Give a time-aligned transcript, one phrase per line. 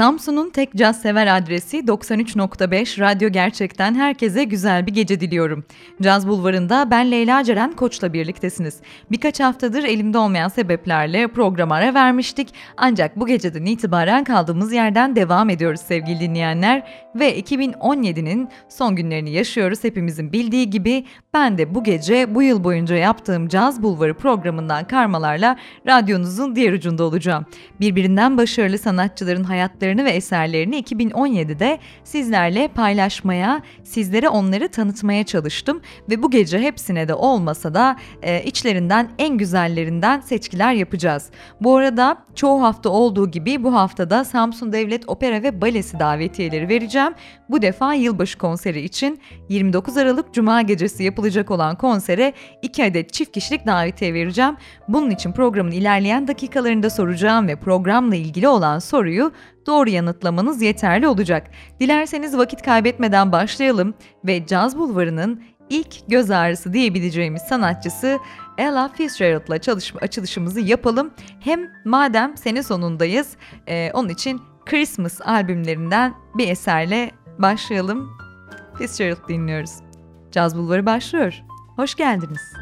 [0.00, 5.64] Samsun'un tek caz sever adresi 93.5 Radyo Gerçek'ten herkese güzel bir gece diliyorum.
[6.02, 8.76] Caz Bulvarı'nda ben Leyla Ceren Koç'la birliktesiniz.
[9.10, 12.48] Birkaç haftadır elimde olmayan sebeplerle programa ara vermiştik.
[12.76, 16.82] Ancak bu geceden itibaren kaldığımız yerden devam ediyoruz sevgili dinleyenler.
[17.14, 21.04] Ve 2017'nin son günlerini yaşıyoruz hepimizin bildiği gibi.
[21.34, 25.56] Ben de bu gece bu yıl boyunca yaptığım Caz Bulvarı programından karmalarla
[25.86, 27.46] radyonuzun diğer ucunda olacağım.
[27.80, 36.22] Birbirinden başarılı sanatçıların hayatları hayatlarını ve eserlerini 2017'de sizlerle paylaşmaya, sizlere onları tanıtmaya çalıştım ve
[36.22, 41.30] bu gece hepsine de olmasa da e, içlerinden en güzellerinden seçkiler yapacağız.
[41.60, 47.14] Bu arada çoğu hafta olduğu gibi bu haftada Samsun Devlet Opera ve Balesi davetiyeleri vereceğim.
[47.48, 53.32] Bu defa yılbaşı konseri için 29 Aralık Cuma gecesi yapılacak olan konsere 2 adet çift
[53.32, 54.56] kişilik davetiye vereceğim.
[54.88, 59.32] Bunun için programın ilerleyen dakikalarında soracağım ve programla ilgili olan soruyu
[59.66, 61.50] doğru yanıtlamanız yeterli olacak.
[61.80, 63.94] Dilerseniz vakit kaybetmeden başlayalım
[64.24, 68.18] ve Caz Bulvarı'nın ilk göz ağrısı diyebileceğimiz sanatçısı
[68.58, 71.10] Ella Fitzgerald'la çalışma açılışımızı yapalım.
[71.40, 73.36] Hem madem sene sonundayız,
[73.66, 78.10] e, onun için Christmas albümlerinden bir eserle başlayalım.
[78.78, 79.70] Fitzgerald dinliyoruz.
[80.32, 81.42] Caz Bulvarı başlıyor.
[81.76, 82.59] Hoş geldiniz.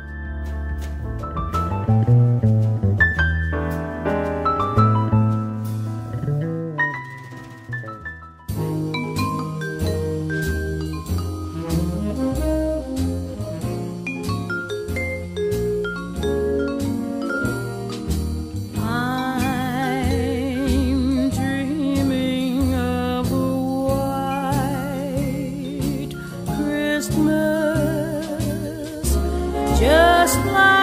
[30.29, 30.78] just like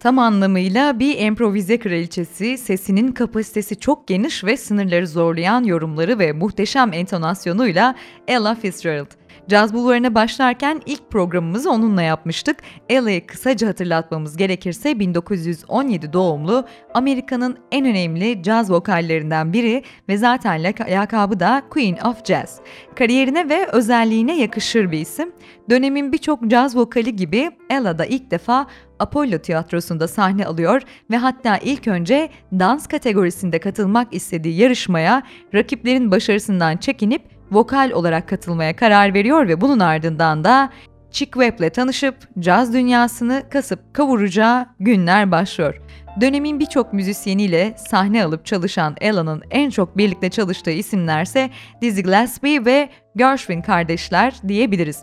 [0.00, 6.92] Tam anlamıyla bir improvize kraliçesi, sesinin kapasitesi çok geniş ve sınırları zorlayan yorumları ve muhteşem
[6.92, 7.94] entonasyonuyla
[8.28, 9.27] Ella Fitzgerald.
[9.48, 12.56] Caz Bulvarı'na başlarken ilk programımızı onunla yapmıştık.
[12.88, 16.64] Ella'yı kısaca hatırlatmamız gerekirse 1917 doğumlu
[16.94, 22.60] Amerika'nın en önemli caz vokallerinden biri ve zaten lakabı da Queen of Jazz.
[22.94, 25.32] Kariyerine ve özelliğine yakışır bir isim.
[25.70, 28.66] Dönemin birçok caz vokali gibi Ella da ilk defa
[28.98, 35.22] Apollo Tiyatrosu'nda sahne alıyor ve hatta ilk önce dans kategorisinde katılmak istediği yarışmaya
[35.54, 40.70] rakiplerin başarısından çekinip vokal olarak katılmaya karar veriyor ve bunun ardından da
[41.10, 45.80] Chick Webb'le tanışıp caz dünyasını kasıp kavuracağı günler başlıyor.
[46.20, 51.50] Dönemin birçok müzisyeniyle sahne alıp çalışan Ella'nın en çok birlikte çalıştığı isimlerse
[51.82, 55.02] Dizzy Gillespie ve Gershwin kardeşler diyebiliriz.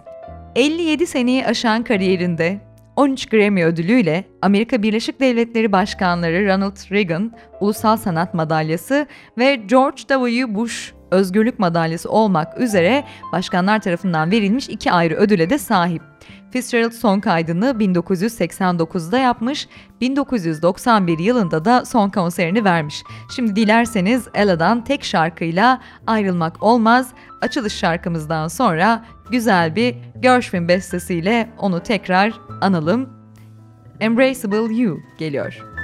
[0.56, 2.60] 57 seneyi aşan kariyerinde
[2.96, 9.08] 13 Grammy ödülüyle Amerika Birleşik Devletleri Başkanları Ronald Reagan Ulusal Sanat Madalyası
[9.38, 10.56] ve George W.
[10.56, 16.02] Bush Özgürlük Madalyası olmak üzere başkanlar tarafından verilmiş iki ayrı ödüle de sahip.
[16.52, 19.68] Fitzgerald son kaydını 1989'da yapmış,
[20.02, 23.04] 1991 yılında da son konserini vermiş.
[23.36, 27.10] Şimdi dilerseniz Ella'dan tek şarkıyla ayrılmak olmaz.
[27.42, 33.10] Açılış şarkımızdan sonra güzel bir Gershwin bestesiyle onu tekrar analım.
[34.00, 35.75] Embraceable You geliyor.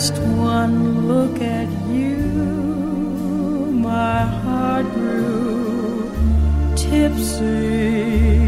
[0.00, 2.16] Just one look at you,
[3.84, 6.10] my heart grew
[6.74, 8.39] tipsy.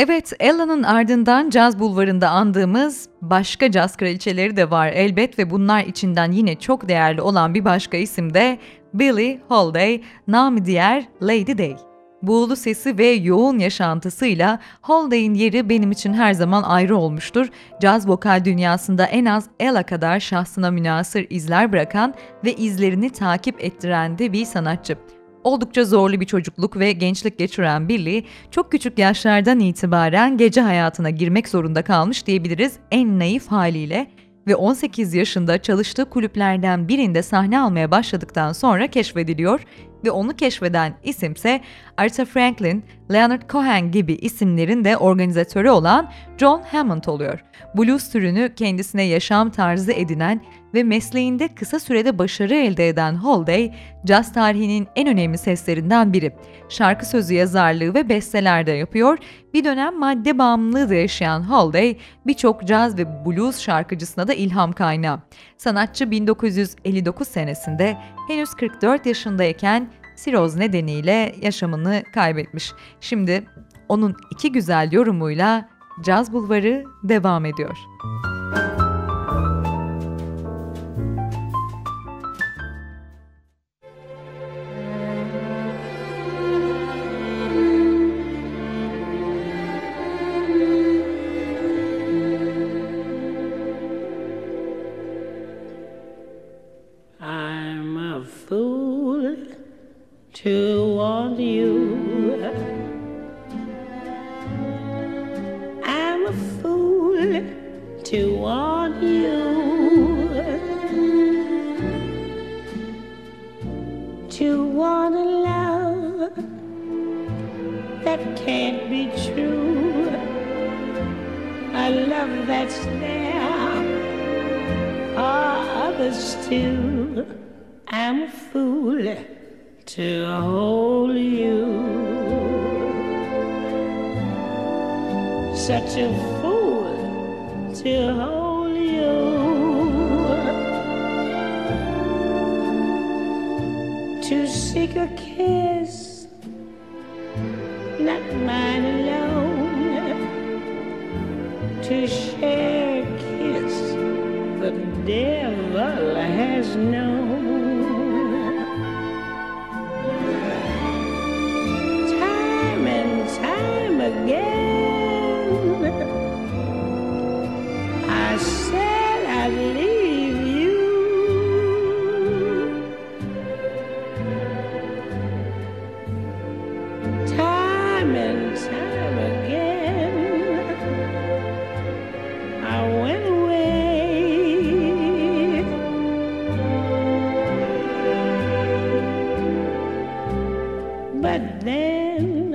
[0.00, 6.32] Evet, Ella'nın ardından caz bulvarında andığımız başka caz kraliçeleri de var elbet ve bunlar içinden
[6.32, 8.58] yine çok değerli olan bir başka isim de
[8.94, 11.76] Billie Holiday, namı diğer Lady Day.
[12.22, 17.48] Buğulu sesi ve yoğun yaşantısıyla Holiday'in yeri benim için her zaman ayrı olmuştur.
[17.80, 22.14] Caz vokal dünyasında en az Ella kadar şahsına münasır izler bırakan
[22.44, 25.17] ve izlerini takip ettiren de bir sanatçı.
[25.44, 31.48] Oldukça zorlu bir çocukluk ve gençlik geçiren Billy, çok küçük yaşlardan itibaren gece hayatına girmek
[31.48, 34.10] zorunda kalmış diyebiliriz en naif haliyle
[34.46, 39.60] ve 18 yaşında çalıştığı kulüplerden birinde sahne almaya başladıktan sonra keşfediliyor
[40.04, 41.60] ve onu keşfeden isimse
[41.98, 47.44] Aretha Franklin, Leonard Cohen gibi isimlerin de organizatörü olan John Hammond oluyor.
[47.74, 50.40] Blues türünü kendisine yaşam tarzı edinen
[50.74, 53.74] ve mesleğinde kısa sürede başarı elde eden Holiday,
[54.06, 56.32] caz tarihinin en önemli seslerinden biri.
[56.68, 59.18] Şarkı sözü yazarlığı ve besteler de yapıyor.
[59.54, 65.20] Bir dönem madde bağımlılığı da yaşayan Holiday, birçok caz ve blues şarkıcısına da ilham kaynağı.
[65.56, 67.96] Sanatçı 1959 senesinde
[68.28, 72.72] henüz 44 yaşındayken siroz nedeniyle yaşamını kaybetmiş.
[73.00, 73.44] Şimdi
[73.88, 75.68] onun iki güzel yorumuyla
[76.04, 77.76] Caz Bulvarı devam ediyor.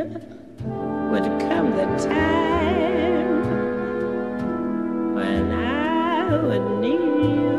[0.04, 3.44] Would come the time
[5.16, 7.54] when I would need you.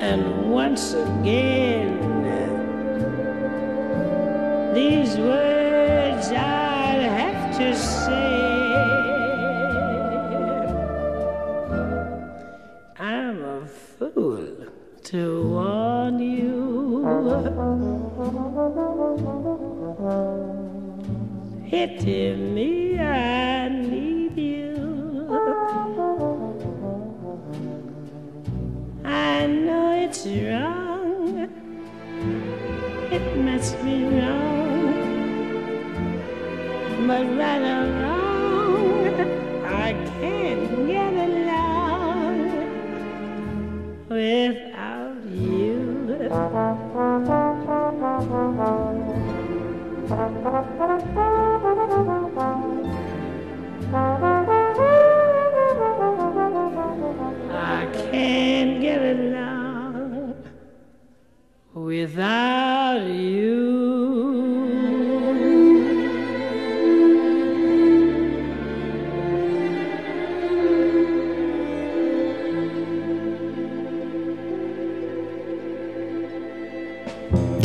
[0.00, 2.00] And once again,
[4.74, 8.23] these words I'd have to say.
[21.86, 22.23] connected.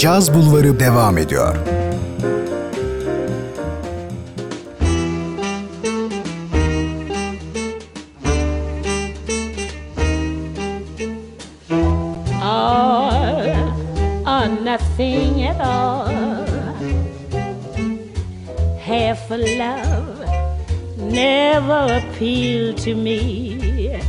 [0.09, 1.55] Caz Bulvarı devam ediyor.
[12.43, 13.45] all
[14.25, 16.09] or nothing at all.
[18.85, 20.25] Half a love
[20.97, 23.99] never appealed to me.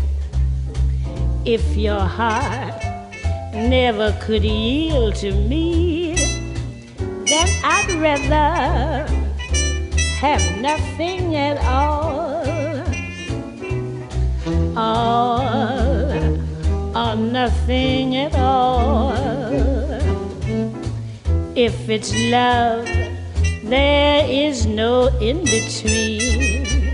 [1.45, 2.91] If your heart
[3.55, 5.90] never could yield to me,
[8.01, 9.07] rather
[10.21, 12.41] have nothing at all.
[14.77, 15.41] All
[16.97, 19.13] or nothing at all.
[21.55, 22.87] If it's love,
[23.65, 26.91] there is no in between.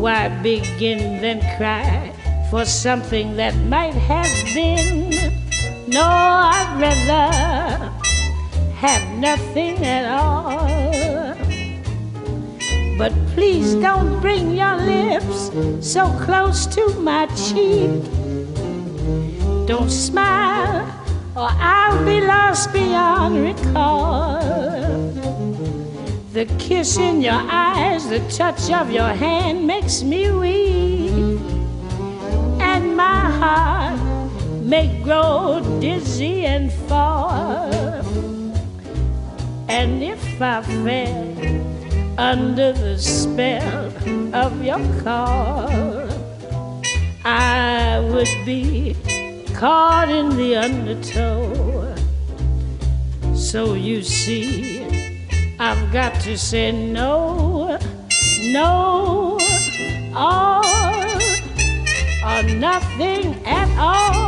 [0.00, 2.12] Why begin then cry
[2.50, 5.10] for something that might have been?
[5.86, 7.97] No, I'd rather
[8.78, 11.34] have nothing at all.
[12.96, 17.90] But please don't bring your lips so close to my cheek.
[19.66, 20.86] Don't smile,
[21.34, 24.38] or I'll be lost beyond recall.
[26.32, 31.40] The kiss in your eyes, the touch of your hand makes me weak,
[32.60, 33.98] and my heart
[34.62, 37.87] may grow dizzy and fall.
[39.68, 43.92] And if I fell under the spell
[44.34, 46.08] of your call,
[47.24, 48.96] I would be
[49.54, 51.94] caught in the undertow.
[53.34, 54.86] So you see,
[55.58, 57.78] I've got to say no,
[58.52, 59.38] no,
[60.14, 60.64] all
[62.24, 64.27] or nothing at all.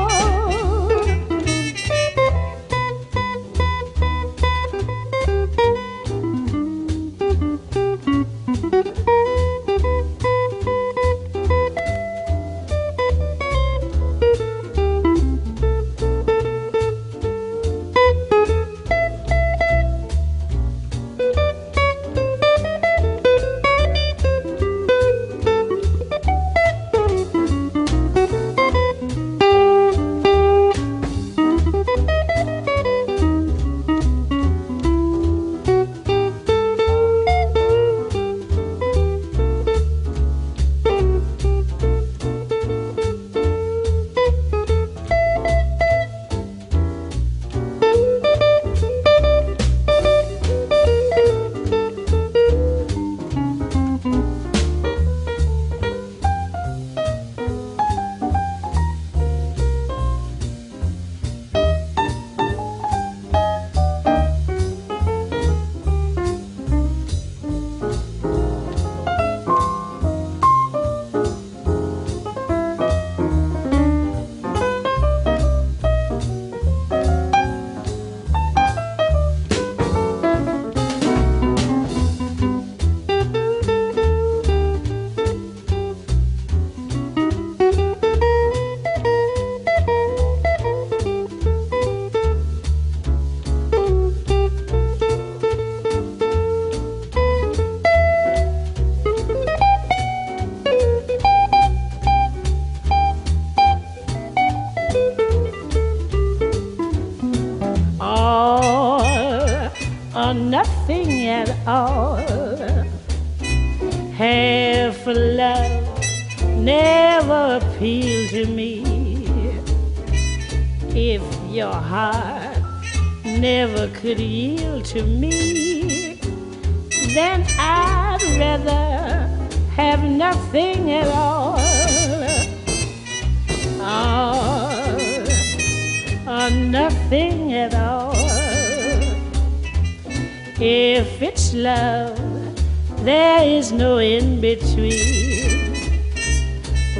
[144.56, 145.74] Between.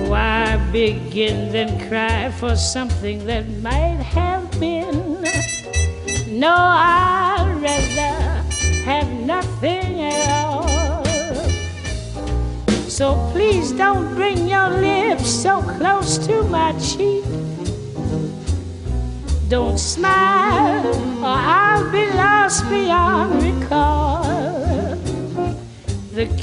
[0.09, 5.23] Why begin then cry for something that might have been?
[6.29, 8.15] No, I'd rather
[8.85, 11.45] have nothing at all.
[12.89, 17.25] So please don't bring your lips so close to my cheek.
[19.49, 20.87] Don't smile,
[21.27, 24.10] or I'll be lost beyond recall.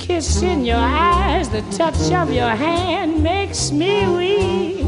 [0.07, 4.85] Kiss in your eyes, the touch of your hand makes me weak,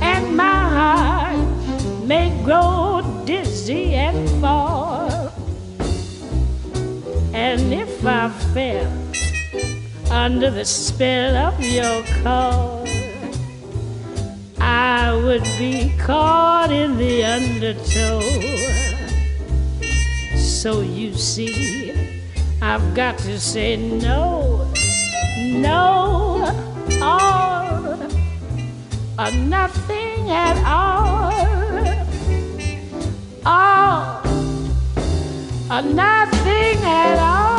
[0.00, 5.32] and my heart may grow dizzy and fall.
[7.32, 8.92] And if I fell
[10.12, 12.86] under the spell of your call,
[14.60, 18.20] I would be caught in the undertow.
[20.36, 21.83] So you see,
[22.66, 24.66] I've got to say no,
[25.36, 26.50] no,
[27.02, 27.92] all,
[29.18, 31.30] or nothing at all,
[33.44, 34.22] all,
[35.70, 37.53] or nothing at all.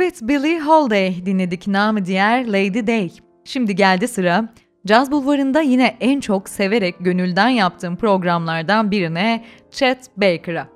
[0.00, 3.10] Evet Billie Holiday dinledik namı diğer Lady Day.
[3.44, 4.48] Şimdi geldi sıra
[4.86, 10.68] Caz Bulvarı'nda yine en çok severek gönülden yaptığım programlardan birine Chet Baker'a.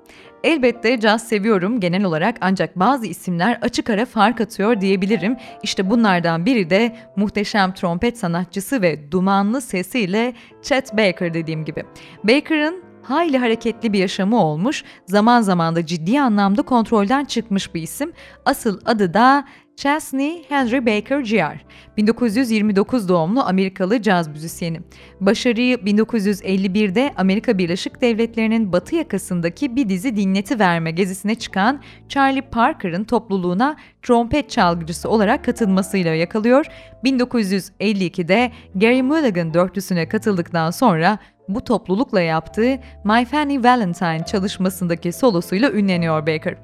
[0.45, 5.37] Elbette caz seviyorum genel olarak ancak bazı isimler açık ara fark atıyor diyebilirim.
[5.63, 10.33] İşte bunlardan biri de muhteşem trompet sanatçısı ve dumanlı sesiyle
[10.63, 11.85] Chet Baker dediğim gibi.
[12.25, 18.13] Baker'ın hayli hareketli bir yaşamı olmuş, zaman zaman da ciddi anlamda kontrolden çıkmış bir isim.
[18.45, 19.45] Asıl adı da
[19.77, 21.65] Chesney Henry Baker Jr.
[21.97, 24.81] 1929 doğumlu Amerikalı caz müzisyeni.
[25.21, 33.05] Başarıyı 1951'de Amerika Birleşik Devletleri'nin batı yakasındaki bir dizi dinleti verme gezisine çıkan Charlie Parker'ın
[33.05, 36.67] topluluğuna trompet çalgıcısı olarak katılmasıyla yakalıyor.
[37.05, 46.27] 1952'de Gary Mulligan dörtlüsüne katıldıktan sonra bu toplulukla yaptığı My Fanny Valentine çalışmasındaki solosuyla ünleniyor
[46.27, 46.55] Baker.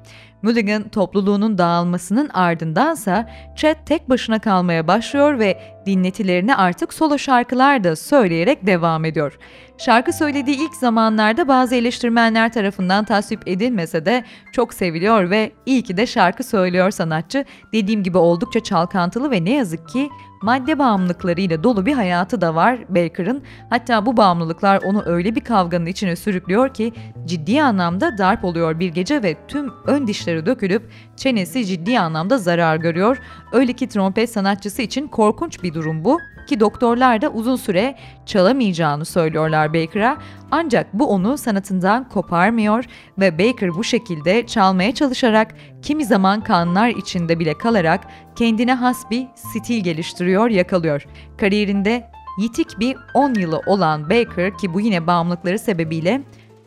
[0.41, 7.95] Mulligan topluluğunun dağılmasının ardındansa Chet tek başına kalmaya başlıyor ve dinletilerini artık solo şarkılar da
[7.95, 9.39] söyleyerek devam ediyor.
[9.85, 15.97] Şarkı söylediği ilk zamanlarda bazı eleştirmenler tarafından tasvip edilmese de çok seviliyor ve iyi ki
[15.97, 17.45] de şarkı söylüyor sanatçı.
[17.73, 20.09] Dediğim gibi oldukça çalkantılı ve ne yazık ki
[20.41, 23.43] madde bağımlılıklarıyla dolu bir hayatı da var Baker'ın.
[23.69, 26.93] Hatta bu bağımlılıklar onu öyle bir kavganın içine sürüklüyor ki
[27.25, 30.91] ciddi anlamda darp oluyor bir gece ve tüm ön dişleri dökülüp
[31.21, 33.17] çenesi ciddi anlamda zarar görüyor.
[33.51, 39.05] Öyle ki trompet sanatçısı için korkunç bir durum bu ki doktorlar da uzun süre çalamayacağını
[39.05, 40.17] söylüyorlar Baker'a.
[40.51, 42.85] Ancak bu onu sanatından koparmıyor
[43.19, 48.01] ve Baker bu şekilde çalmaya çalışarak kimi zaman kanlar içinde bile kalarak
[48.35, 51.05] kendine has bir stil geliştiriyor, yakalıyor.
[51.37, 52.07] Kariyerinde
[52.39, 56.21] yitik bir 10 yılı olan Baker ki bu yine bağımlılıkları sebebiyle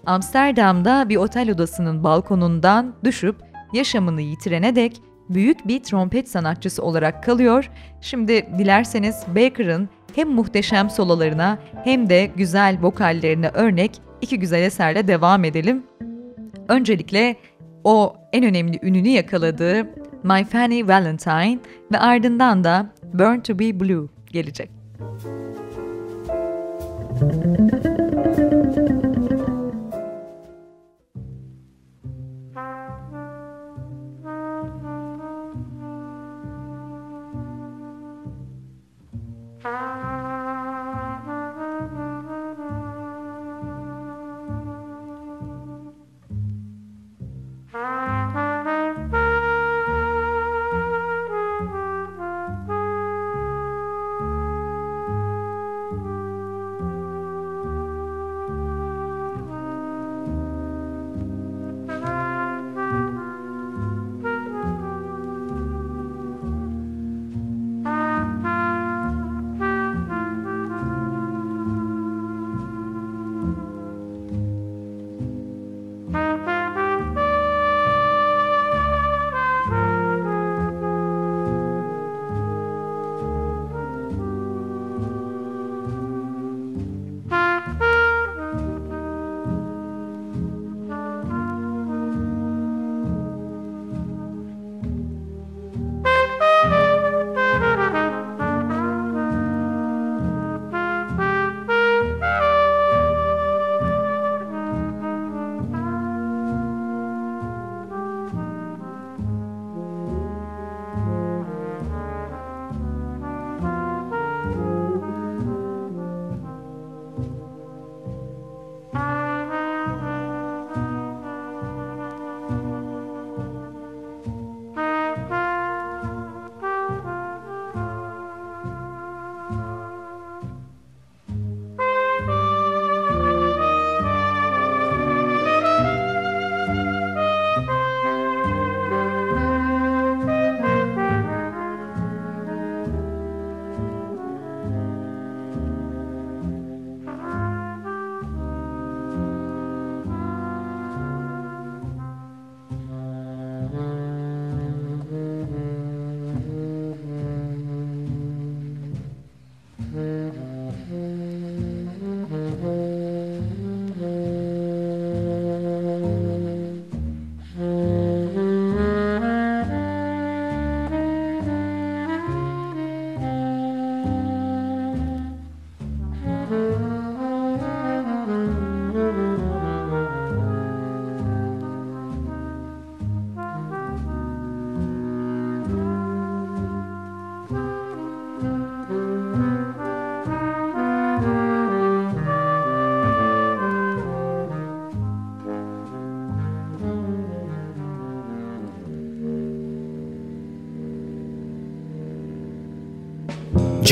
[0.06, 7.70] Amsterdam'da bir otel odasının balkonundan düşüp yaşamını yitirene dek büyük bir trompet sanatçısı olarak kalıyor.
[8.00, 15.44] Şimdi dilerseniz Baker'ın hem muhteşem sololarına hem de güzel vokallerine örnek iki güzel eserle devam
[15.44, 15.82] edelim.
[16.68, 17.36] Öncelikle
[17.84, 19.84] o en önemli ününü yakaladığı
[20.22, 21.58] My Fanny Valentine
[21.92, 24.70] ve ardından da Burn to be Blue gelecek.
[27.20, 27.93] Müzik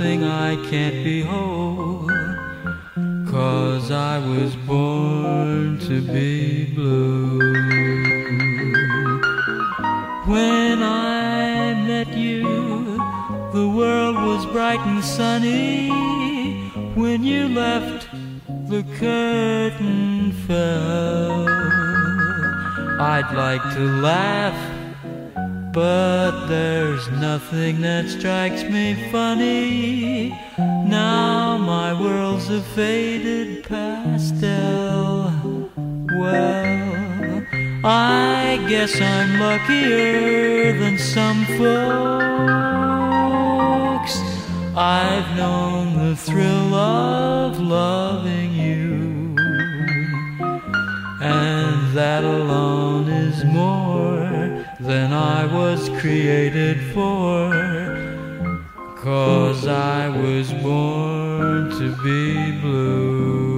[0.00, 2.10] Something I can't behold.
[3.30, 7.38] Cause I was born to be blue.
[10.26, 12.96] When I met you,
[13.52, 15.90] the world was bright and sunny.
[16.94, 18.08] When you left,
[18.70, 21.46] the curtain fell.
[23.14, 24.60] I'd like to laugh,
[25.74, 29.49] but there's nothing that strikes me funny.
[59.20, 63.49] Cause I was born to be blue.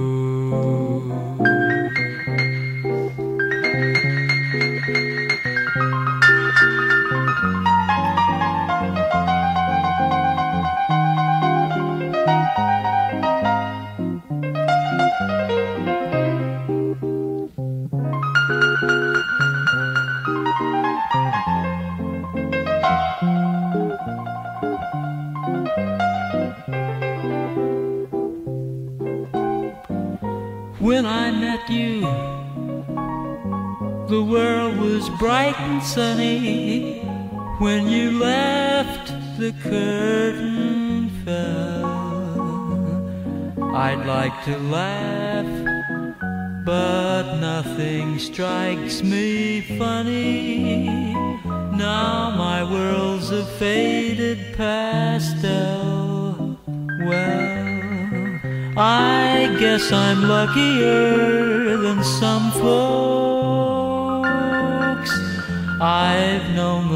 [44.03, 45.47] I'd like to laugh,
[46.65, 50.89] but nothing strikes me funny.
[51.71, 55.47] Now my world's a faded pastel.
[55.47, 56.57] Oh,
[57.07, 62.73] well, I guess I'm luckier than some folks.
[65.79, 66.89] I've known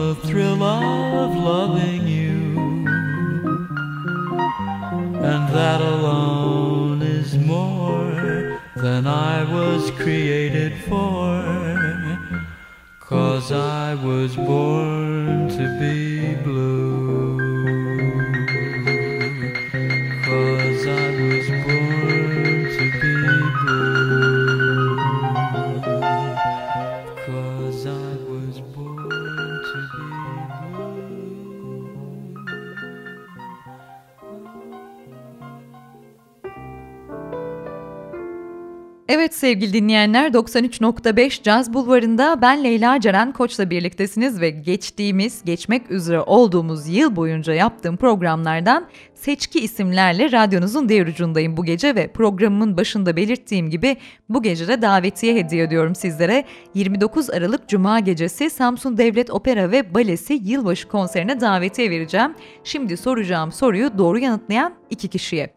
[39.48, 46.88] sevgili dinleyenler 93.5 Caz Bulvarı'nda ben Leyla Ceren Koç'la birliktesiniz ve geçtiğimiz, geçmek üzere olduğumuz
[46.88, 53.70] yıl boyunca yaptığım programlardan seçki isimlerle radyonuzun diğer ucundayım bu gece ve programımın başında belirttiğim
[53.70, 53.98] gibi
[54.30, 56.46] bu gece de davetiye hediye ediyorum sizlere.
[56.74, 62.36] 29 Aralık Cuma gecesi Samsun Devlet Opera ve Balesi yılbaşı konserine davetiye vereceğim.
[62.64, 65.57] Şimdi soracağım soruyu doğru yanıtlayan iki kişiye.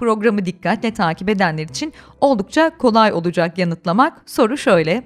[0.00, 4.22] Programı dikkatle takip edenler için oldukça kolay olacak yanıtlamak.
[4.26, 5.02] Soru şöyle.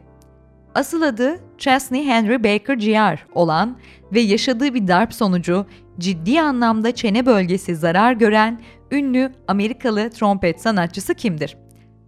[0.74, 3.26] Asıl adı Chesney Henry Baker Jr.
[3.34, 3.78] olan
[4.12, 5.66] ve yaşadığı bir darp sonucu
[5.98, 11.56] ciddi anlamda çene bölgesi zarar gören ünlü Amerikalı trompet sanatçısı kimdir?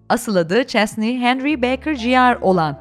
[0.09, 2.38] Asıl adı Chesney Henry Baker Jr.
[2.40, 2.79] olan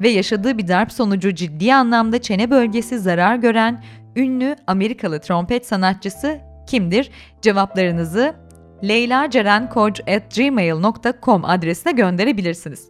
[0.00, 3.84] ve yaşadığı bir darp sonucu ciddi anlamda çene bölgesi zarar gören
[4.16, 7.10] ünlü Amerikalı trompet sanatçısı kimdir?
[7.42, 8.45] Cevaplarınızı
[8.88, 12.88] leylacerenkoc.gmail.com adresine gönderebilirsiniz.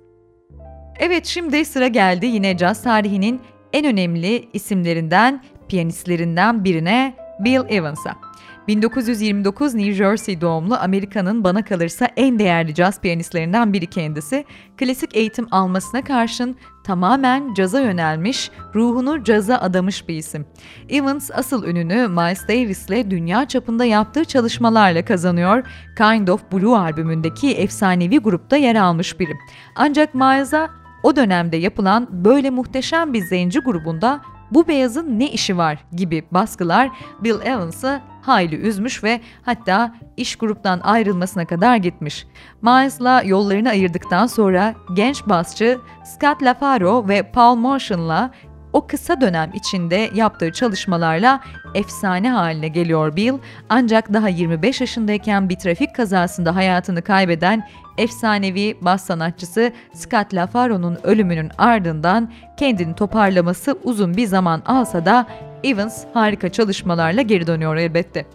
[0.99, 3.41] Evet şimdi sıra geldi yine caz tarihinin
[3.73, 8.26] en önemli isimlerinden, piyanistlerinden birine Bill Evans'a.
[8.69, 14.45] 1929 New Jersey doğumlu Amerika'nın bana kalırsa en değerli caz piyanistlerinden biri kendisi.
[14.77, 20.47] Klasik eğitim almasına karşın tamamen caza yönelmiş, ruhunu caza adamış bir isim.
[20.89, 25.63] Evans asıl ününü Miles Davis'le dünya çapında yaptığı çalışmalarla kazanıyor.
[25.97, 29.33] Kind of Blue albümündeki efsanevi grupta yer almış biri.
[29.77, 30.71] Ancak Miles'a
[31.03, 36.91] o dönemde yapılan böyle muhteşem bir zenci grubunda bu beyazın ne işi var gibi baskılar
[37.25, 42.27] Bill Evans'ı hayli üzmüş ve hatta iş gruptan ayrılmasına kadar gitmiş.
[42.63, 48.31] Miles'la yollarını ayırdıktan sonra genç basçı Scott LaFaro ve Paul Motion'la
[48.73, 51.41] o kısa dönem içinde yaptığı çalışmalarla
[51.75, 53.35] efsane haline geliyor Bill.
[53.69, 61.51] Ancak daha 25 yaşındayken bir trafik kazasında hayatını kaybeden efsanevi bas sanatçısı Scott LaFaro'nun ölümünün
[61.59, 65.27] ardından kendini toparlaması uzun bir zaman alsa da
[65.65, 68.27] Evans harika çalışmalarla geri dönüyor elbette.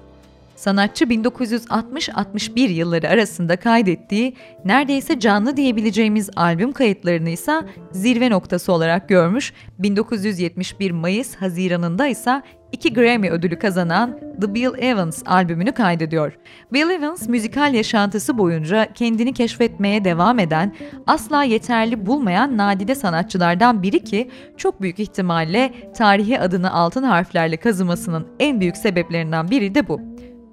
[0.56, 9.54] Sanatçı 1960-61 yılları arasında kaydettiği neredeyse canlı diyebileceğimiz albüm kayıtlarını ise zirve noktası olarak görmüş.
[9.80, 16.38] 1971 Mayıs Haziran'ında ise iki Grammy ödülü kazanan The Bill Evans albümünü kaydediyor.
[16.74, 20.76] Bill Evans müzikal yaşantısı boyunca kendini keşfetmeye devam eden,
[21.08, 28.28] asla yeterli bulmayan nadide sanatçılardan biri ki çok büyük ihtimalle tarihi adını altın harflerle kazımasının
[28.40, 30.02] en büyük sebeplerinden biri de bu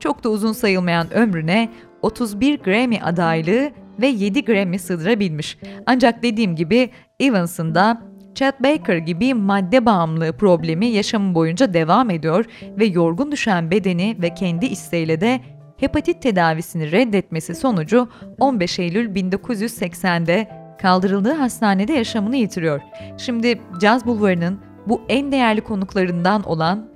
[0.01, 1.69] çok da uzun sayılmayan ömrüne
[2.03, 3.71] 31 Grammy adaylığı
[4.01, 5.59] ve 7 Grammy sığdırabilmiş.
[5.87, 6.91] Ancak dediğim gibi
[7.21, 8.03] Evans'ın da
[8.35, 12.45] Chet Baker gibi madde bağımlılığı problemi yaşamı boyunca devam ediyor
[12.79, 15.41] ve yorgun düşen bedeni ve kendi isteğiyle de
[15.77, 18.09] hepatit tedavisini reddetmesi sonucu
[18.39, 20.49] 15 Eylül 1980'de
[20.83, 22.81] kaldırıldığı hastanede yaşamını yitiriyor.
[23.17, 26.89] Şimdi Caz Bulvarı'nın bu en değerli konuklarından olan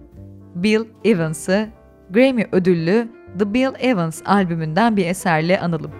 [0.54, 1.68] Bill Evans'ı
[2.10, 3.08] Grammy ödüllü
[3.38, 5.90] The Bill Evans albümünden bir eserle analım.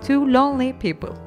[0.00, 1.21] Two Lonely People.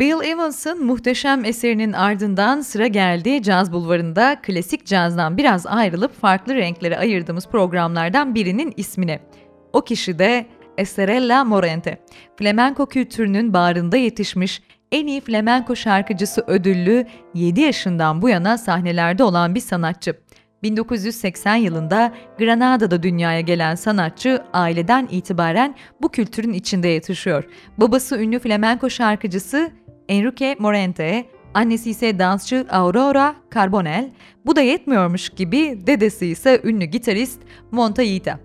[0.00, 6.98] Bill Evans'ın muhteşem eserinin ardından sıra geldi Caz Bulvarı'nda klasik cazdan biraz ayrılıp farklı renklere
[6.98, 9.20] ayırdığımız programlardan birinin ismine.
[9.72, 10.46] O kişi de
[10.78, 11.98] Estrella Morente.
[12.38, 19.54] Flamenco kültürünün bağrında yetişmiş en iyi flamenco şarkıcısı ödüllü 7 yaşından bu yana sahnelerde olan
[19.54, 20.14] bir sanatçı.
[20.62, 27.44] 1980 yılında Granada'da dünyaya gelen sanatçı aileden itibaren bu kültürün içinde yetişiyor.
[27.78, 29.70] Babası ünlü flamenco şarkıcısı
[30.08, 34.10] Enrique Morente, annesi ise dansçı Aurora Carbonell,
[34.46, 37.40] bu da yetmiyormuş gibi dedesi ise ünlü gitarist
[37.70, 38.40] Montayita.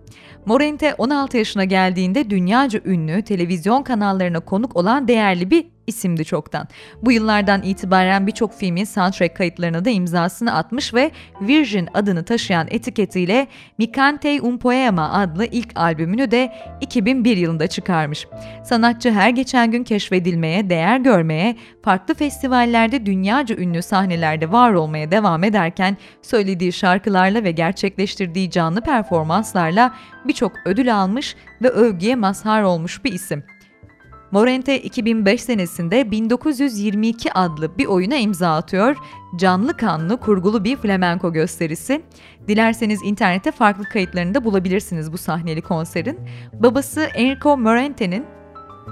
[0.46, 6.68] Morente 16 yaşına geldiğinde dünyaca ünlü televizyon kanallarına konuk olan değerli bir isimdi çoktan.
[7.02, 11.12] Bu yıllardan itibaren birçok filmin soundtrack kayıtlarına da imzasını atmış ve
[11.42, 18.28] Virgin adını taşıyan etiketiyle Mikante Un Poema adlı ilk albümünü de 2001 yılında çıkarmış.
[18.64, 25.44] Sanatçı her geçen gün keşfedilmeye, değer görmeye, farklı festivallerde dünyaca ünlü sahnelerde var olmaya devam
[25.44, 29.94] ederken söylediği şarkılarla ve gerçekleştirdiği canlı performanslarla
[30.26, 33.44] birçok ödül almış ve övgüye mazhar olmuş bir isim.
[34.32, 38.96] Morente 2005 senesinde 1922 adlı bir oyuna imza atıyor.
[39.36, 42.02] Canlı kanlı kurgulu bir flamenko gösterisi.
[42.48, 46.20] Dilerseniz internette farklı kayıtlarını da bulabilirsiniz bu sahneli konserin.
[46.54, 48.26] Babası Enrico Morente'nin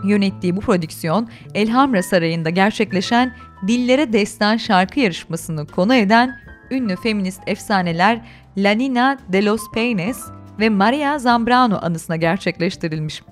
[0.03, 3.35] yönettiği bu prodüksiyon Elhamra Sarayı'nda gerçekleşen
[3.67, 6.35] Dillere Destan şarkı yarışmasını konu eden
[6.71, 8.21] ünlü feminist efsaneler
[8.57, 10.19] Lanina de los Peines
[10.59, 13.23] ve Maria Zambrano anısına gerçekleştirilmiş.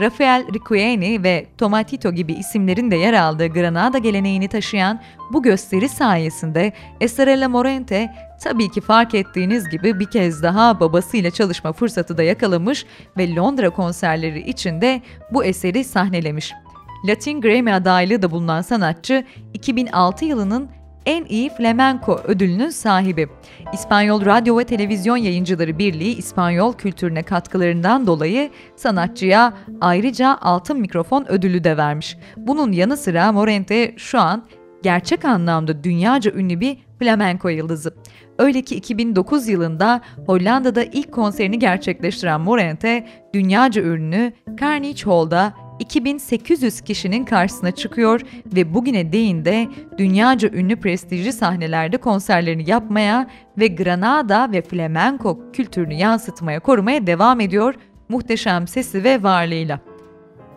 [0.00, 5.00] Rafael Riquieni ve Tomatito gibi isimlerin de yer aldığı Granada geleneğini taşıyan
[5.32, 11.72] bu gösteri sayesinde Estrella Morente tabii ki fark ettiğiniz gibi bir kez daha babasıyla çalışma
[11.72, 12.86] fırsatı da yakalamış
[13.16, 16.52] ve Londra konserleri için de bu eseri sahnelemiş.
[17.04, 19.24] Latin Grammy adaylığı da bulunan sanatçı
[19.54, 20.68] 2006 yılının
[21.06, 23.28] en iyi flamenco ödülünün sahibi.
[23.72, 31.64] İspanyol Radyo ve Televizyon Yayıncıları Birliği İspanyol kültürüne katkılarından dolayı sanatçıya ayrıca altın mikrofon ödülü
[31.64, 32.16] de vermiş.
[32.36, 34.44] Bunun yanı sıra Morente şu an
[34.82, 37.94] gerçek anlamda dünyaca ünlü bir flamenco yıldızı.
[38.38, 47.24] Öyle ki 2009 yılında Hollanda'da ilk konserini gerçekleştiren Morente, dünyaca ünlü Carnegie Hall'da 2800 kişinin
[47.24, 49.68] karşısına çıkıyor ve bugüne değin de
[49.98, 57.74] dünyaca ünlü prestijli sahnelerde konserlerini yapmaya ve Granada ve flamenco kültürünü yansıtmaya, korumaya devam ediyor
[58.08, 59.80] muhteşem sesi ve varlığıyla.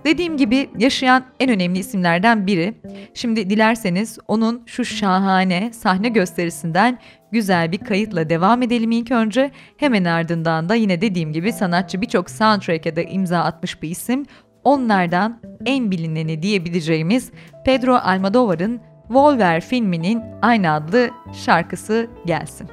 [0.05, 2.74] Dediğim gibi yaşayan en önemli isimlerden biri.
[3.13, 6.99] Şimdi dilerseniz onun şu şahane sahne gösterisinden
[7.32, 9.51] güzel bir kayıtla devam edelim ilk önce.
[9.78, 14.26] Hemen ardından da yine dediğim gibi sanatçı birçok soundtrack'e de imza atmış bir isim.
[14.64, 17.32] Onlardan en bilineni diyebileceğimiz
[17.66, 22.68] Pedro Almodovar'ın Volver filminin aynı adlı şarkısı gelsin.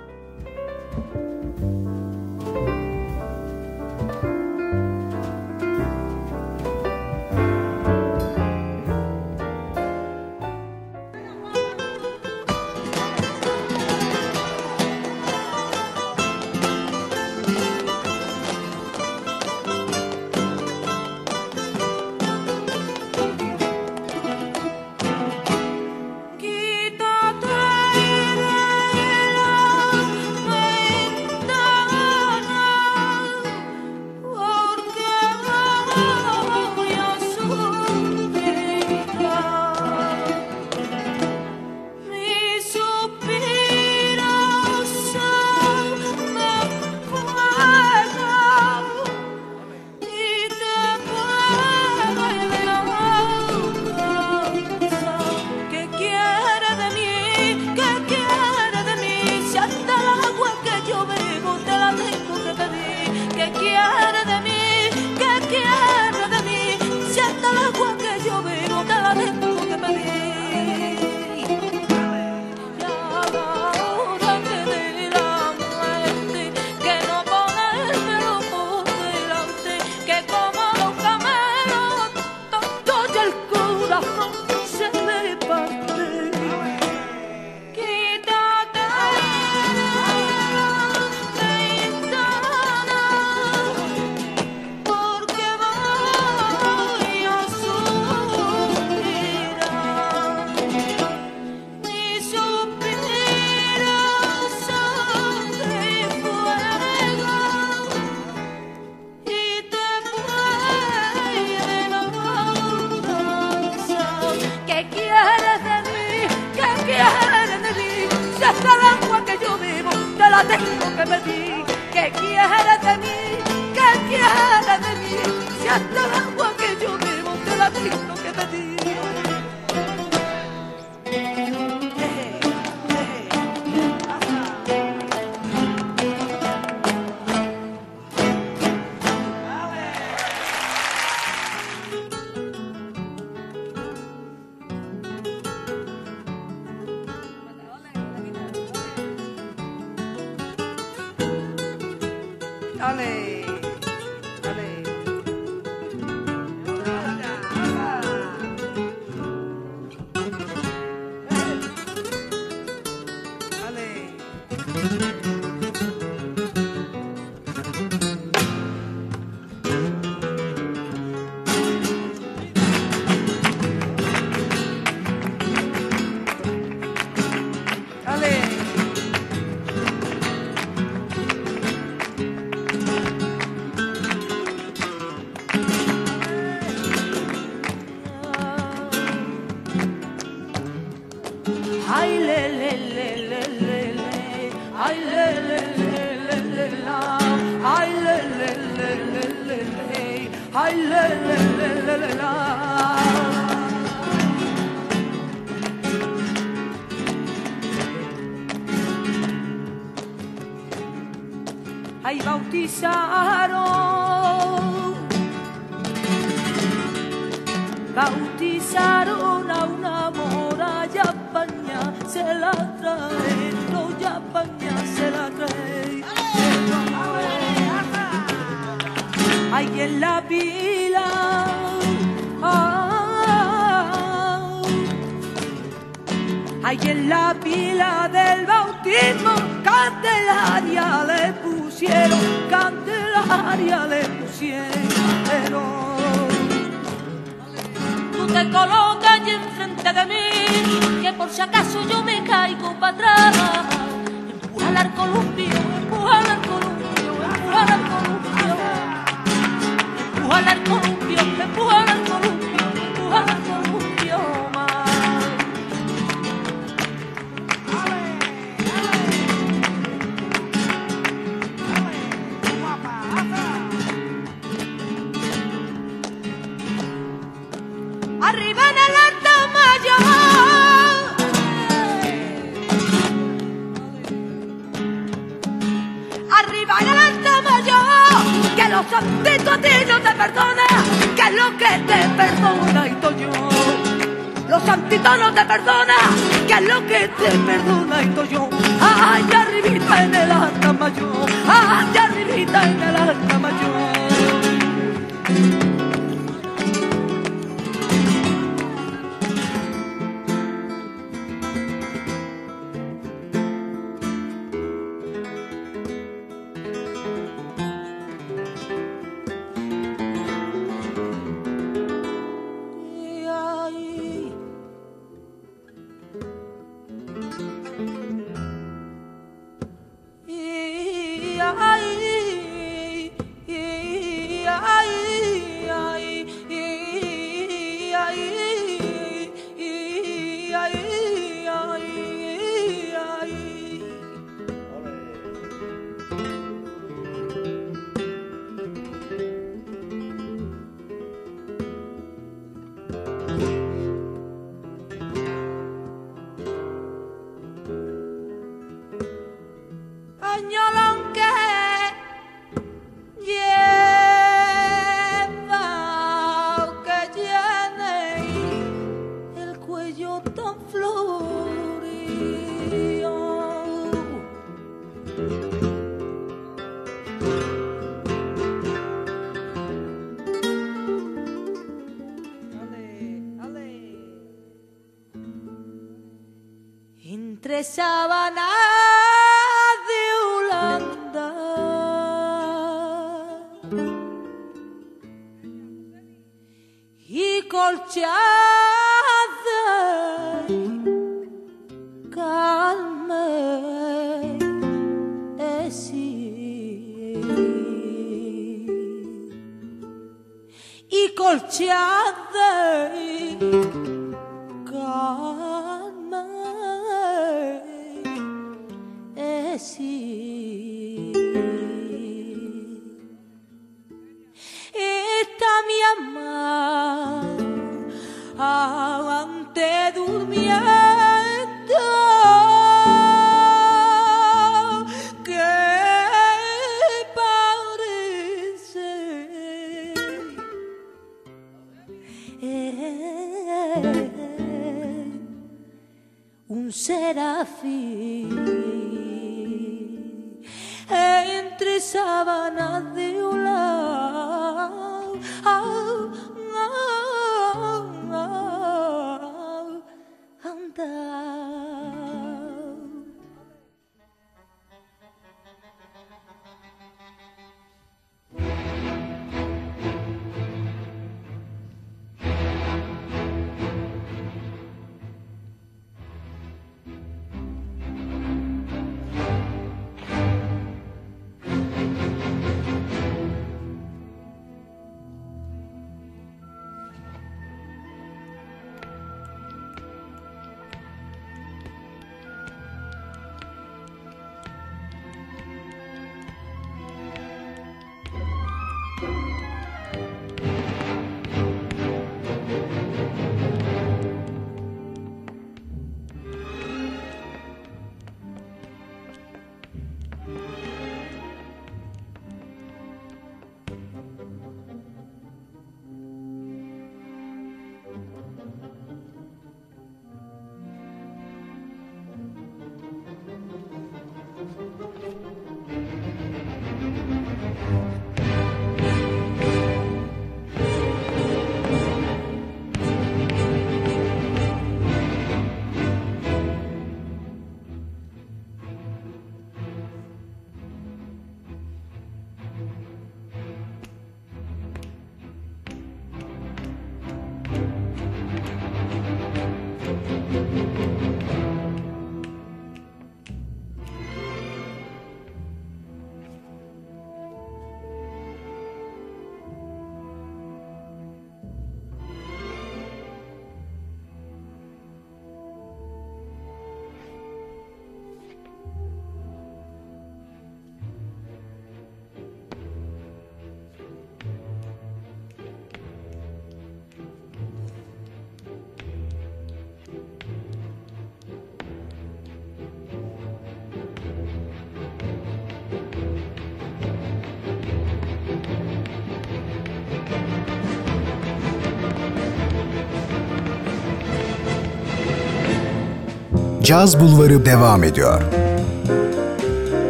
[596.69, 598.23] Caz Bulvarı devam ediyor.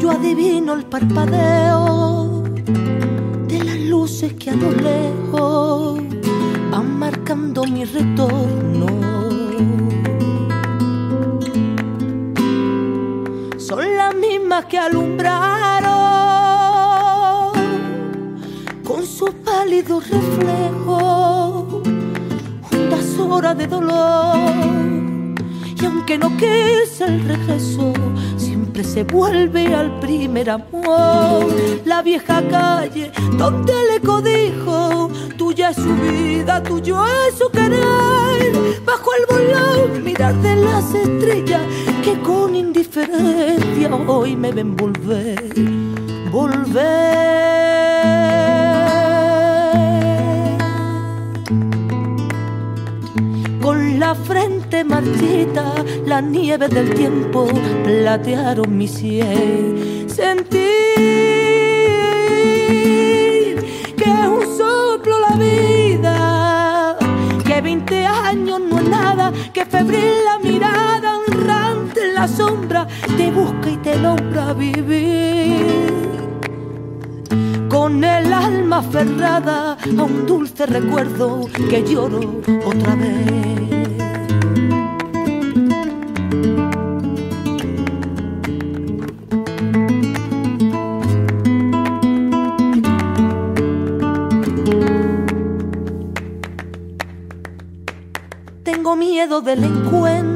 [0.00, 1.61] Yo adivino el parpadeo
[7.52, 8.86] marcando mi retorno.
[13.58, 15.92] Son las mismas que alumbraron
[18.84, 21.82] con su pálido reflejo
[22.70, 24.36] hondas horas de dolor.
[25.80, 27.92] Y aunque no quise el regreso,
[28.36, 31.46] siempre se vuelve al primer amor.
[31.84, 34.41] La vieja calle donde le codijo,
[35.70, 38.52] es su vida, tuyo es su querer.
[38.84, 41.62] Bajo el volón, mirar de las estrellas
[42.02, 45.54] que con indiferencia hoy me ven volver,
[46.30, 47.22] volver.
[53.60, 55.74] Con la frente marchita,
[56.06, 57.46] la nieve del tiempo
[57.84, 60.06] platearon mi sien.
[60.08, 61.41] Sentir
[73.16, 75.92] te busca y te logra vivir
[77.68, 82.20] con el alma aferrada a un dulce recuerdo que lloro
[82.64, 83.52] otra vez.
[98.62, 100.31] Tengo miedo del encuentro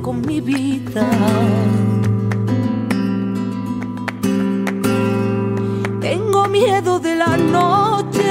[0.00, 1.06] con mi vida.
[6.00, 8.22] Tengo miedo de la noche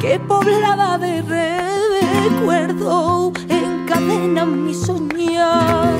[0.00, 5.96] que poblada de recuerdo encadena mi soñar.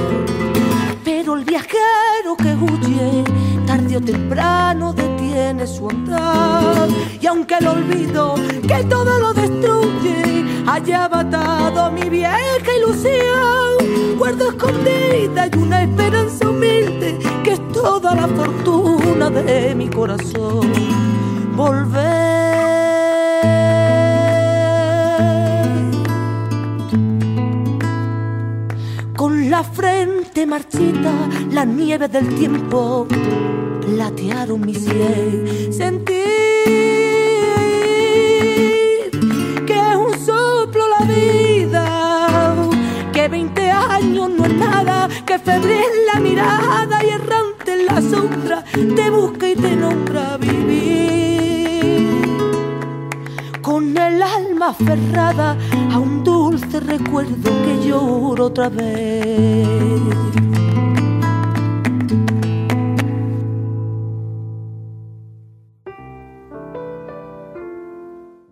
[1.04, 3.24] Pero el viajero que huye
[3.66, 6.88] tarde o temprano detiene su andar.
[7.20, 8.34] Y aunque el olvido
[8.68, 9.31] que todo lo destruye haya
[11.72, 19.30] matado mi vieja ilusión, guardo escondida y una esperanza humilde que es toda la fortuna
[19.30, 20.72] de mi corazón.
[21.56, 22.32] Volver.
[29.16, 31.12] Con la frente marchita,
[31.50, 33.06] la nieve del tiempo
[33.96, 35.72] latearon mi sien.
[35.72, 36.11] Sentir
[43.32, 49.08] 20 años no es nada, que febril la mirada y errante en la sombra te
[49.08, 52.10] busca y te nombra vivir.
[53.62, 55.56] Con el alma aferrada
[55.90, 59.96] a un dulce recuerdo que lloro otra vez.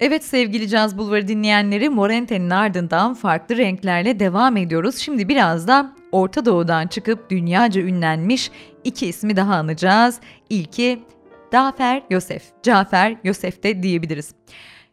[0.00, 4.96] Evet sevgili Caz Bulvarı dinleyenleri Morente'nin ardından farklı renklerle devam ediyoruz.
[4.96, 8.50] Şimdi biraz da Orta Doğu'dan çıkıp dünyaca ünlenmiş
[8.84, 10.20] iki ismi daha anacağız.
[10.50, 11.02] İlki
[11.52, 14.34] Dafer Yosef, Cafer Yosef de diyebiliriz.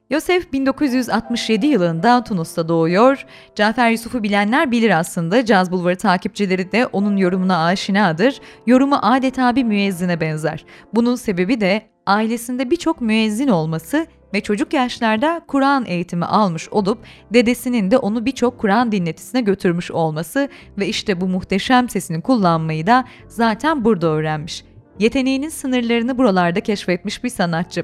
[0.09, 3.25] Yosef 1967 yılında Tunus'ta doğuyor.
[3.55, 5.45] Cafer Yusuf'u bilenler bilir aslında.
[5.45, 8.41] Caz Bulvarı takipçileri de onun yorumuna aşinadır.
[8.65, 10.65] Yorumu adeta bir müezzine benzer.
[10.95, 16.99] Bunun sebebi de ailesinde birçok müezzin olması ve çocuk yaşlarda Kur'an eğitimi almış olup
[17.33, 23.05] dedesinin de onu birçok Kur'an dinletisine götürmüş olması ve işte bu muhteşem sesini kullanmayı da
[23.27, 24.63] zaten burada öğrenmiş.
[24.99, 27.83] Yeteneğinin sınırlarını buralarda keşfetmiş bir sanatçı.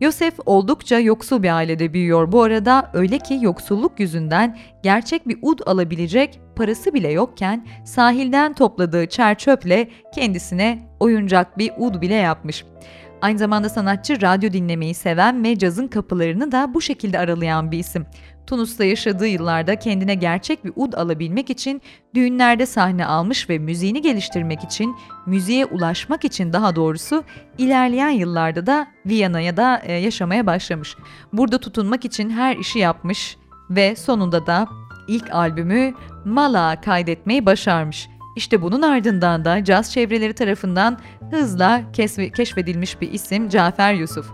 [0.00, 5.58] Yosef oldukça yoksul bir ailede büyüyor bu arada öyle ki yoksulluk yüzünden gerçek bir ud
[5.66, 12.64] alabilecek parası bile yokken sahilden topladığı çer çöple kendisine oyuncak bir ud bile yapmış.
[13.22, 18.06] Aynı zamanda sanatçı radyo dinlemeyi seven ve cazın kapılarını da bu şekilde aralayan bir isim.
[18.46, 21.82] Tunus'ta yaşadığı yıllarda kendine gerçek bir ud alabilmek için
[22.14, 24.96] düğünlerde sahne almış ve müziğini geliştirmek için,
[25.26, 27.24] müziğe ulaşmak için daha doğrusu
[27.58, 30.96] ilerleyen yıllarda da Viyana'ya da e, yaşamaya başlamış.
[31.32, 33.36] Burada tutunmak için her işi yapmış
[33.70, 34.68] ve sonunda da
[35.08, 35.94] ilk albümü
[36.24, 38.08] Mala kaydetmeyi başarmış.
[38.36, 40.98] İşte bunun ardından da caz çevreleri tarafından
[41.30, 41.82] hızla
[42.36, 44.30] keşfedilmiş bir isim Cafer Yusuf.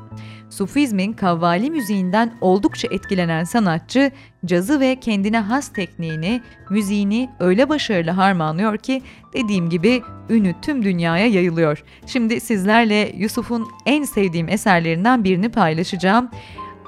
[0.50, 4.10] Sufizmin kavvali müziğinden oldukça etkilenen sanatçı,
[4.46, 6.40] cazı ve kendine has tekniğini,
[6.70, 11.84] müziğini öyle başarılı harmanlıyor ki dediğim gibi ünü tüm dünyaya yayılıyor.
[12.06, 16.30] Şimdi sizlerle Yusuf'un en sevdiğim eserlerinden birini paylaşacağım.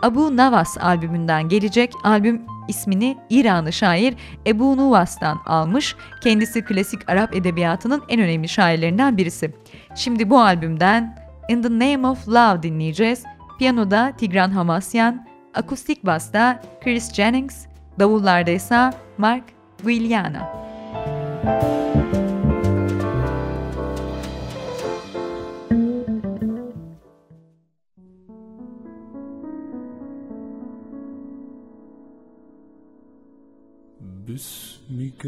[0.03, 1.93] Abu Navas albümünden gelecek.
[2.05, 4.15] Albüm ismini İranlı şair
[4.47, 5.97] Ebu Nuvas'tan almış.
[6.21, 9.55] Kendisi klasik Arap edebiyatının en önemli şairlerinden birisi.
[9.95, 13.25] Şimdi bu albümden In the Name of Love dinleyeceğiz.
[13.59, 17.67] Piyanoda Tigran Hamasyan, akustik basta Chris Jennings,
[17.99, 19.45] davullarda ise Mark
[19.85, 20.65] Guiliana.
[34.27, 35.27] باسمك.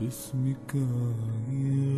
[0.00, 1.91] باسمك Evet,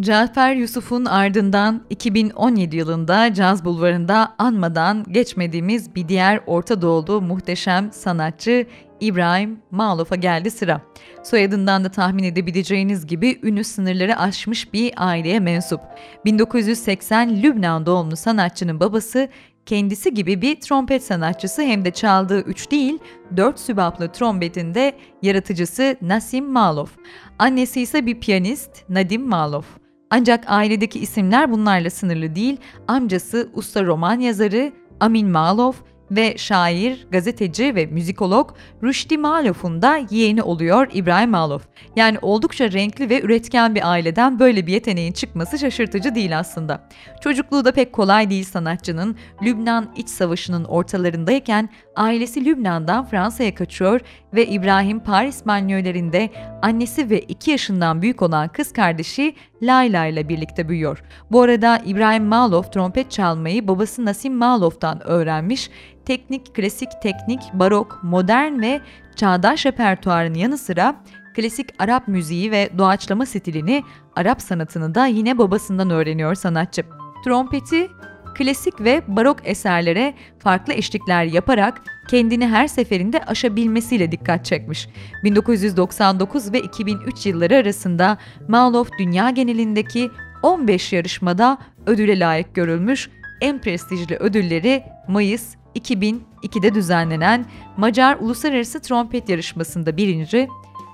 [0.00, 8.66] Cafer Yusuf'un ardından 2017 yılında Caz Bulvarı'nda anmadan geçmediğimiz bir diğer Orta Doğulu muhteşem sanatçı
[9.00, 10.80] İbrahim Malof'a geldi sıra.
[11.22, 15.80] Soyadından da tahmin edebileceğiniz gibi ünlü sınırları aşmış bir aileye mensup.
[16.24, 19.28] 1980 Lübnan doğumlu sanatçının babası
[19.66, 22.98] kendisi gibi bir trompet sanatçısı hem de çaldığı 3 değil
[23.36, 24.92] 4 sübaplı trompetinde
[25.22, 26.90] yaratıcısı Nasim Malof.
[27.38, 29.79] Annesi ise bir piyanist Nadim Malof.
[30.10, 32.56] Ancak ailedeki isimler bunlarla sınırlı değil.
[32.88, 35.76] Amcası usta roman yazarı Amin Malof
[36.10, 38.50] ve şair, gazeteci ve müzikolog
[38.82, 41.62] Rushdie Malof'un da yeğeni oluyor İbrahim Malof.
[41.96, 46.88] Yani oldukça renkli ve üretken bir aileden böyle bir yeteneğin çıkması şaşırtıcı değil aslında.
[47.20, 49.16] Çocukluğu da pek kolay değil sanatçının.
[49.42, 54.00] Lübnan iç savaşının ortalarındayken ailesi Lübnan'dan Fransa'ya kaçıyor
[54.34, 56.30] ve İbrahim Paris banliyölerinde
[56.62, 61.02] annesi ve 2 yaşından büyük olan kız kardeşi Layla ile birlikte büyüyor.
[61.30, 65.70] Bu arada İbrahim Malof trompet çalmayı babası Nasim Malof'tan öğrenmiş
[66.06, 68.80] teknik, klasik teknik, barok, modern ve
[69.16, 70.96] çağdaş repertuarının yanı sıra
[71.36, 73.82] klasik Arap müziği ve doğaçlama stilini,
[74.16, 76.82] Arap sanatını da yine babasından öğreniyor sanatçı.
[77.24, 77.90] Trompeti
[78.34, 84.88] klasik ve barok eserlere farklı eşlikler yaparak kendini her seferinde aşabilmesiyle dikkat çekmiş.
[85.24, 90.10] 1999 ve 2003 yılları arasında Malof dünya genelindeki
[90.42, 97.46] 15 yarışmada ödüle layık görülmüş, en prestijli ödülleri Mayıs 2002'de düzenlenen
[97.76, 100.48] Macar Uluslararası Trompet Yarışması'nda birinci,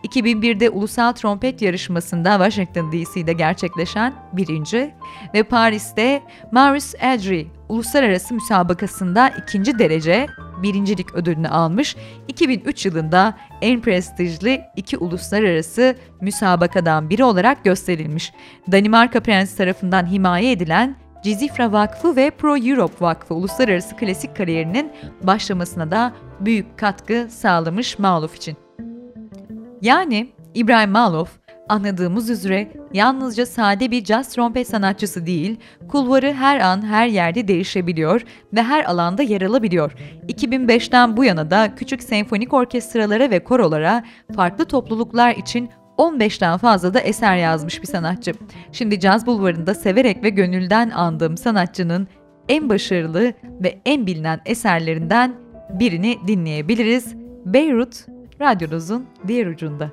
[0.04, 4.94] 2001'de Ulusal Trompet Yarışması'nda Washington DC'de gerçekleşen birinci
[5.34, 6.22] ve Paris'te
[6.52, 10.26] Maurice Edry Uluslararası Müsabakası'nda ikinci derece
[10.62, 11.96] birincilik ödülünü almış,
[12.28, 18.32] 2003 yılında en prestijli iki uluslararası müsabakadan biri olarak gösterilmiş.
[18.72, 20.96] Danimarka Prensi tarafından himaye edilen
[21.26, 28.36] Cizifra Vakfı ve Pro Europe Vakfı uluslararası klasik kariyerinin başlamasına da büyük katkı sağlamış Maluf
[28.36, 28.56] için.
[29.82, 31.30] Yani İbrahim Maluf,
[31.68, 38.24] anladığımız üzere yalnızca sade bir jazz trompet sanatçısı değil, kulvarı her an her yerde değişebiliyor
[38.54, 39.92] ve her alanda yer alabiliyor.
[40.28, 44.04] 2005'ten bu yana da küçük senfonik orkestralara ve korolara
[44.36, 48.32] farklı topluluklar için 15'ten fazla da eser yazmış bir sanatçı.
[48.72, 52.08] Şimdi Caz Bulvarı'nda severek ve gönülden andığım sanatçının
[52.48, 55.34] en başarılı ve en bilinen eserlerinden
[55.70, 57.14] birini dinleyebiliriz.
[57.44, 58.06] Beyrut,
[58.40, 59.90] radyonuzun diğer ucunda.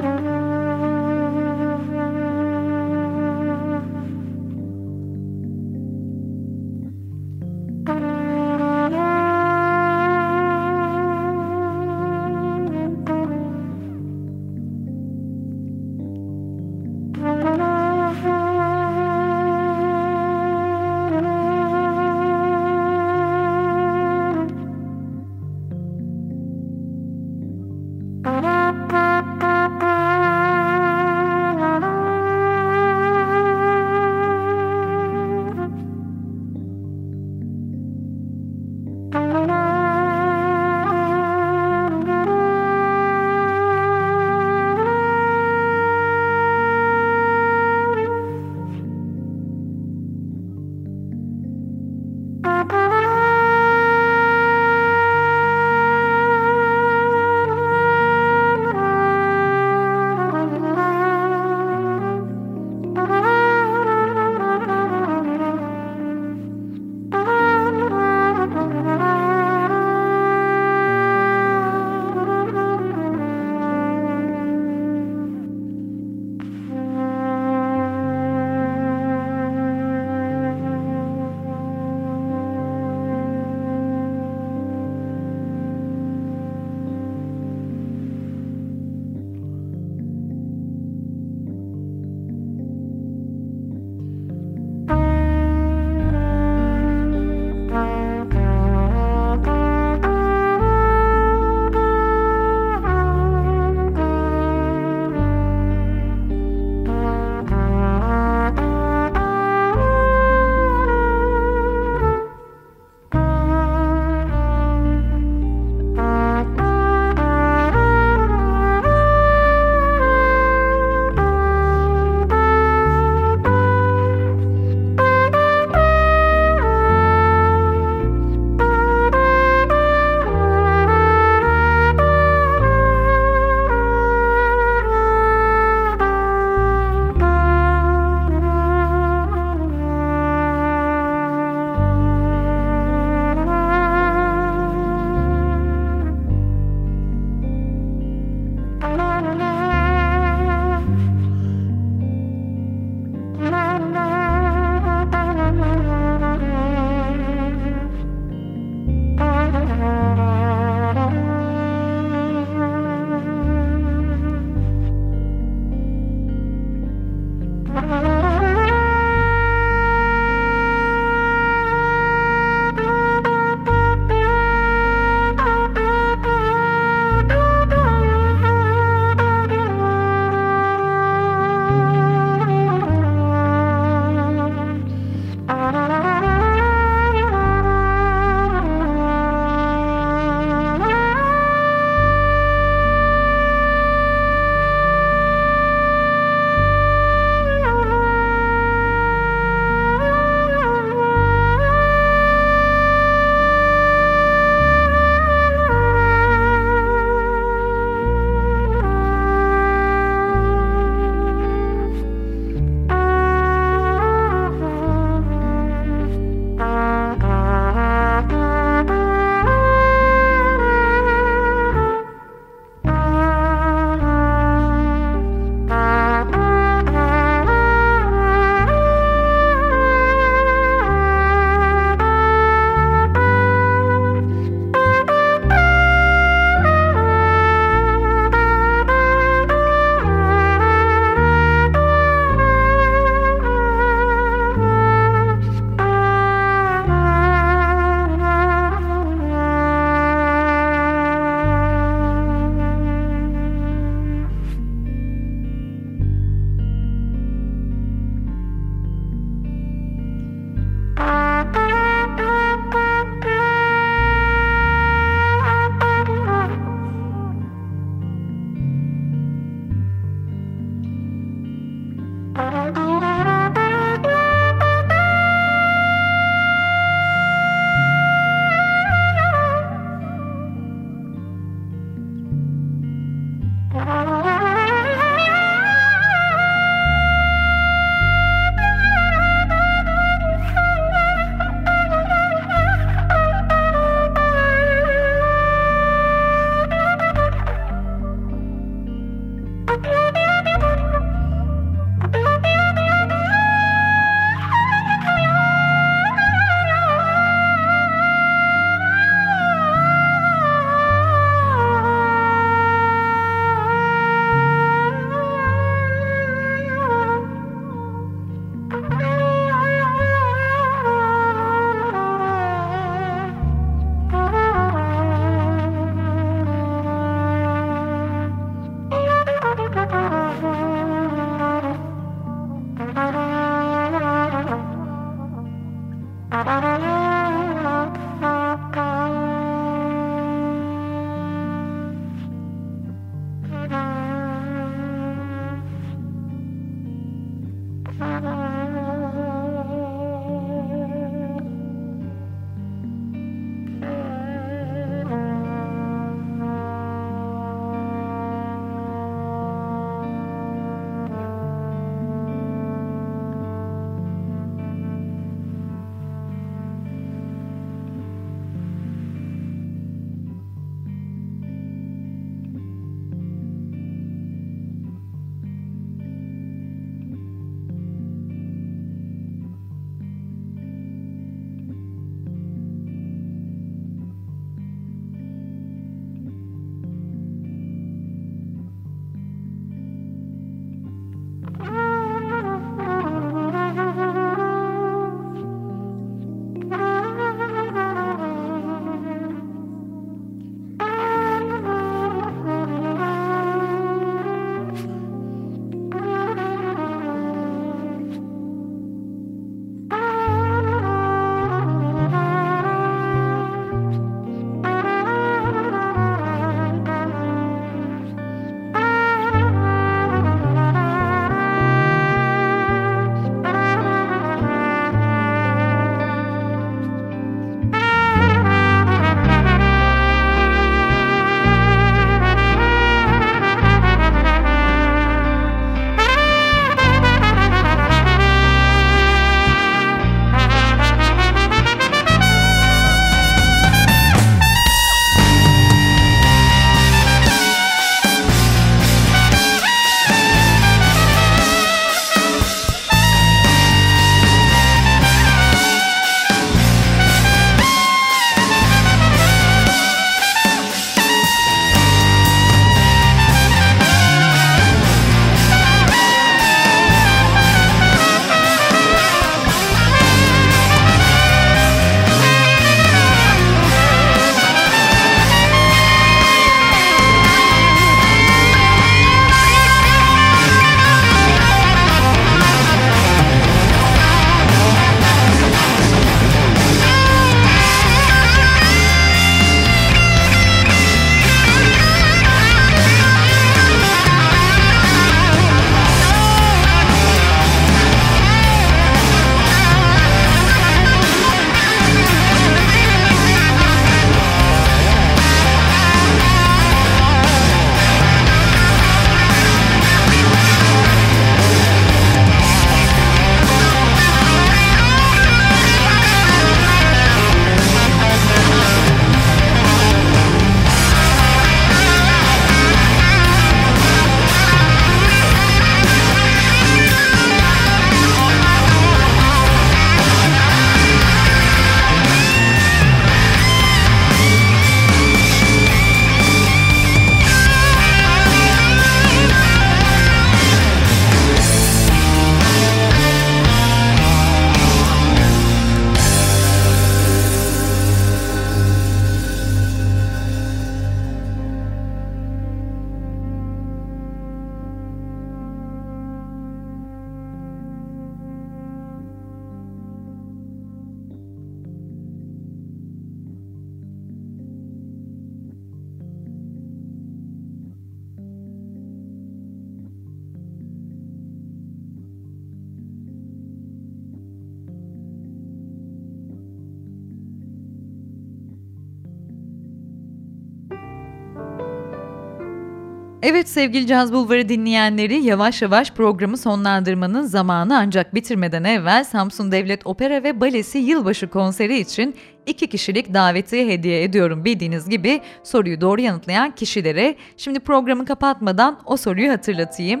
[583.22, 589.86] Evet sevgili Caz Bulvarı dinleyenleri yavaş yavaş programı sonlandırmanın zamanı ancak bitirmeden evvel Samsun Devlet
[589.86, 592.16] Opera ve Balesi yılbaşı konseri için
[592.46, 597.16] iki kişilik daveti hediye ediyorum bildiğiniz gibi soruyu doğru yanıtlayan kişilere.
[597.36, 600.00] Şimdi programı kapatmadan o soruyu hatırlatayım.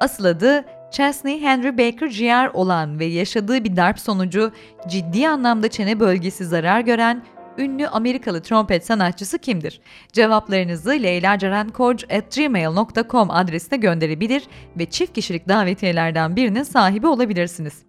[0.00, 2.50] Asıl adı Chesney Henry Baker Jr.
[2.54, 4.52] olan ve yaşadığı bir darp sonucu
[4.88, 7.22] ciddi anlamda çene bölgesi zarar gören
[7.58, 9.80] ünlü Amerikalı trompet sanatçısı kimdir?
[10.12, 14.42] Cevaplarınızı leylaceren.gmail.com adresine gönderebilir
[14.78, 17.88] ve çift kişilik davetiyelerden birinin sahibi olabilirsiniz.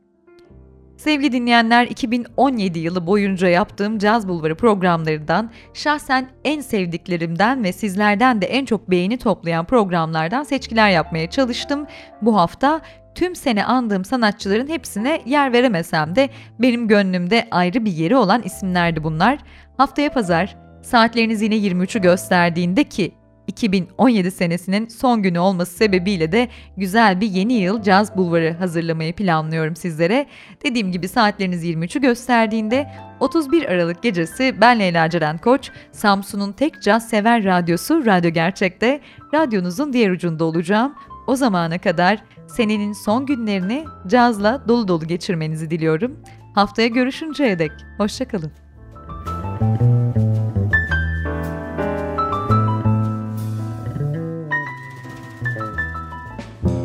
[1.00, 8.46] Sevgili dinleyenler 2017 yılı boyunca yaptığım Caz Bulvarı programlarından şahsen en sevdiklerimden ve sizlerden de
[8.46, 11.88] en çok beğeni toplayan programlardan seçkiler yapmaya çalıştım.
[12.22, 12.82] Bu hafta
[13.20, 16.30] tüm sene andığım sanatçıların hepsine yer veremesem de
[16.60, 19.40] benim gönlümde ayrı bir yeri olan isimlerdi bunlar.
[19.78, 23.12] Haftaya pazar saatleriniz yine 23'ü gösterdiğinde ki
[23.48, 26.48] 2017 senesinin son günü olması sebebiyle de
[26.78, 30.26] güzel bir yeni yıl caz bulvarı hazırlamayı planlıyorum sizlere.
[30.64, 37.10] Dediğim gibi saatleriniz 23'ü gösterdiğinde 31 Aralık gecesi ben Leyla Ceren Koç, Samsun'un tek caz
[37.10, 39.02] sever radyosu Radyo Gerçek'te
[39.34, 40.96] radyonuzun diğer ucunda olacağım.
[41.28, 42.24] O zamana kadar
[42.56, 46.16] senenin son günlerini cazla dolu dolu geçirmenizi diliyorum.
[46.56, 48.52] Haftaya görüşünceye dek hoşçakalın.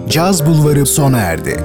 [0.08, 1.64] Caz Bulvarı sona erdi.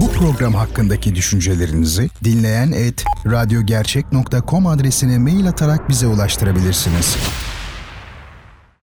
[0.00, 7.16] Bu program hakkındaki düşüncelerinizi dinleyen et radyogercek.com adresine mail atarak bize ulaştırabilirsiniz.